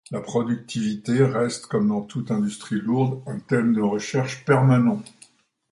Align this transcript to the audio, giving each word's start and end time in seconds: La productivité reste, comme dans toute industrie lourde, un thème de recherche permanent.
La 0.09 0.19
productivité 0.19 1.23
reste, 1.23 1.67
comme 1.67 1.89
dans 1.89 2.01
toute 2.01 2.31
industrie 2.31 2.81
lourde, 2.81 3.21
un 3.27 3.37
thème 3.37 3.71
de 3.71 3.81
recherche 3.81 4.43
permanent. 4.45 5.03